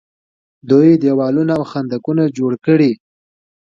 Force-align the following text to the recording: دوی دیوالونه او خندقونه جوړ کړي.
دوی 0.69 0.89
دیوالونه 1.03 1.53
او 1.59 1.63
خندقونه 1.71 2.23
جوړ 2.37 2.51
کړي. 2.65 2.91